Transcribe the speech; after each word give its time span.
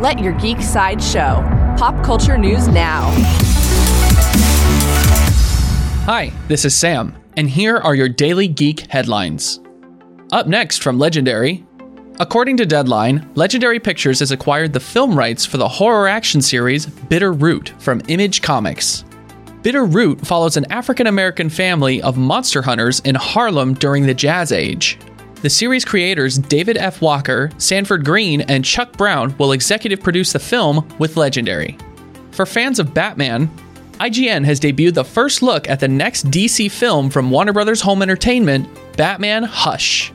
Let 0.00 0.18
your 0.18 0.32
geek 0.32 0.62
side 0.62 1.02
show. 1.02 1.44
Pop 1.76 2.02
culture 2.02 2.38
news 2.38 2.68
now. 2.68 3.10
Hi, 6.06 6.32
this 6.48 6.64
is 6.64 6.74
Sam, 6.74 7.14
and 7.36 7.50
here 7.50 7.76
are 7.76 7.94
your 7.94 8.08
daily 8.08 8.48
geek 8.48 8.90
headlines. 8.90 9.60
Up 10.32 10.46
next 10.46 10.82
from 10.82 10.98
Legendary. 10.98 11.66
According 12.18 12.56
to 12.56 12.64
Deadline, 12.64 13.30
Legendary 13.34 13.78
Pictures 13.78 14.20
has 14.20 14.30
acquired 14.32 14.72
the 14.72 14.80
film 14.80 15.14
rights 15.14 15.44
for 15.44 15.58
the 15.58 15.68
horror 15.68 16.08
action 16.08 16.40
series 16.40 16.86
Bitter 16.86 17.34
Root 17.34 17.74
from 17.78 18.00
Image 18.08 18.40
Comics. 18.40 19.04
Bitter 19.60 19.84
Root 19.84 20.26
follows 20.26 20.56
an 20.56 20.64
African 20.72 21.08
American 21.08 21.50
family 21.50 22.00
of 22.00 22.16
monster 22.16 22.62
hunters 22.62 23.00
in 23.00 23.16
Harlem 23.16 23.74
during 23.74 24.06
the 24.06 24.14
Jazz 24.14 24.50
Age. 24.50 24.98
The 25.42 25.48
series 25.48 25.86
creators 25.86 26.36
David 26.36 26.76
F. 26.76 27.00
Walker, 27.00 27.50
Sanford 27.56 28.04
Greene, 28.04 28.42
and 28.42 28.62
Chuck 28.62 28.92
Brown 28.98 29.34
will 29.38 29.52
executive 29.52 30.02
produce 30.02 30.34
the 30.34 30.38
film 30.38 30.86
with 30.98 31.16
Legendary. 31.16 31.78
For 32.32 32.44
fans 32.44 32.78
of 32.78 32.92
Batman, 32.92 33.50
IGN 34.00 34.44
has 34.44 34.60
debuted 34.60 34.92
the 34.92 35.04
first 35.04 35.40
look 35.40 35.66
at 35.66 35.80
the 35.80 35.88
next 35.88 36.30
DC 36.30 36.70
film 36.70 37.08
from 37.08 37.30
Warner 37.30 37.54
Bros. 37.54 37.80
Home 37.80 38.02
Entertainment, 38.02 38.68
Batman 38.98 39.42
Hush. 39.44 40.12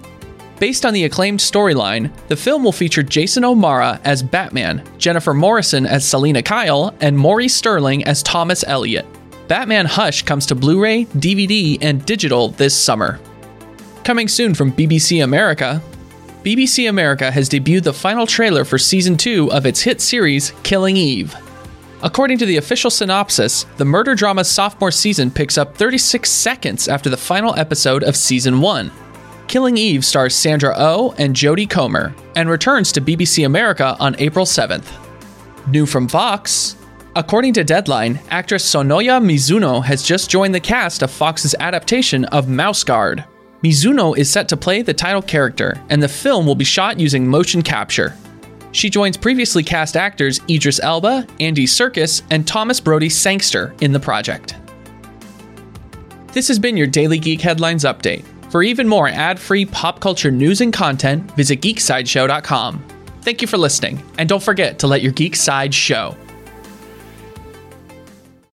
Based 0.59 0.85
on 0.85 0.93
the 0.93 1.05
acclaimed 1.05 1.39
storyline, 1.39 2.11
the 2.27 2.35
film 2.35 2.63
will 2.63 2.71
feature 2.71 3.02
Jason 3.02 3.44
O'Mara 3.44 3.99
as 4.03 4.21
Batman, 4.21 4.83
Jennifer 4.99 5.33
Morrison 5.33 5.88
as 5.88 6.07
Selina 6.07 6.44
Kyle, 6.44 6.95
and 7.02 7.17
Maury 7.17 7.47
Sterling 7.47 8.03
as 8.05 8.21
Thomas 8.21 8.63
Elliot. 8.67 9.07
Batman 9.47 9.88
Hush 9.88 10.21
comes 10.21 10.45
to 10.45 10.55
Blu 10.55 10.80
ray, 10.80 11.05
DVD, 11.05 11.80
and 11.81 12.05
digital 12.05 12.49
this 12.49 12.80
summer. 12.80 13.19
Coming 14.05 14.27
soon 14.27 14.54
from 14.54 14.72
BBC 14.72 15.23
America, 15.23 15.82
BBC 16.44 16.88
America 16.88 17.32
has 17.32 17.50
debuted 17.50 17.86
the 17.86 17.91
final 17.91 18.28
trailer 18.28 18.64
for 18.64 18.78
season 18.78 19.18
2 19.18 19.52
of 19.52 19.66
its 19.66 19.81
hit 19.81 20.00
series, 20.00 20.52
Killing 20.62 20.95
Eve. 20.95 21.36
According 22.04 22.38
to 22.38 22.45
the 22.45 22.58
official 22.58 22.91
synopsis, 22.91 23.66
the 23.78 23.84
murder 23.84 24.14
drama's 24.14 24.47
sophomore 24.47 24.92
season 24.92 25.31
picks 25.31 25.58
up 25.58 25.75
36 25.75 26.30
seconds 26.30 26.88
after 26.88 27.09
the 27.09 27.17
final 27.17 27.56
episode 27.56 28.03
of 28.03 28.16
season 28.16 28.62
1. 28.62 28.92
Killing 29.47 29.75
Eve 29.75 30.06
stars 30.06 30.36
Sandra 30.36 30.75
O 30.75 30.75
oh 30.78 31.16
and 31.17 31.36
Jodie 31.36 31.67
Comer 31.67 32.14
and 32.36 32.47
returns 32.47 32.92
to 32.92 33.02
BBC 33.02 33.44
America 33.44 33.97
on 34.00 34.16
April 34.19 34.45
7th. 34.45 34.86
New 35.67 35.88
from 35.88 36.08
Fox, 36.08 36.75
According 37.16 37.53
to 37.53 37.64
Deadline, 37.64 38.19
actress 38.30 38.72
Sonoya 38.72 39.19
Mizuno 39.19 39.84
has 39.84 40.03
just 40.03 40.30
joined 40.30 40.53
the 40.53 40.59
cast 40.59 41.02
of 41.02 41.09
Fox's 41.09 41.56
adaptation 41.59 42.25
of 42.25 42.47
Mouse 42.50 42.84
Guard. 42.84 43.25
Mizuno 43.66 44.16
is 44.16 44.30
set 44.30 44.47
to 44.49 44.58
play 44.58 44.83
the 44.83 44.94
title 44.94 45.23
character, 45.23 45.81
and 45.89 46.03
the 46.03 46.08
film 46.08 46.45
will 46.45 46.53
be 46.53 46.63
shot 46.63 46.99
using 46.99 47.27
motion 47.27 47.63
capture. 47.63 48.16
She 48.73 48.91
joins 48.91 49.17
previously 49.17 49.63
cast 49.63 49.97
actors 49.97 50.39
Idris 50.47 50.80
Elba, 50.80 51.25
Andy 51.39 51.66
Serkis, 51.66 52.22
and 52.30 52.47
Thomas 52.47 52.80
Brodie 52.80 53.09
Sangster 53.09 53.73
in 53.81 53.91
the 53.91 53.99
project. 53.99 54.55
This 56.31 56.47
has 56.47 56.59
been 56.59 56.77
your 56.77 56.85
Daily 56.85 57.17
Geek 57.17 57.41
Headlines 57.41 57.85
Update. 57.85 58.23
For 58.52 58.61
even 58.61 58.88
more 58.88 59.07
ad 59.07 59.39
free 59.39 59.66
pop 59.66 60.00
culture 60.00 60.29
news 60.29 60.61
and 60.61 60.72
content, 60.72 61.31
visit 61.31 61.61
geeksideshow.com. 61.61 62.85
Thank 63.22 63.41
you 63.41 63.47
for 63.47 63.57
listening, 63.57 64.03
and 64.19 64.29
don't 64.29 64.44
forget 64.44 64.77
to 64.77 64.85
let 64.85 65.02
your 65.02 65.11
geek 65.13 65.35
side 65.35 65.73
show. 65.73 66.16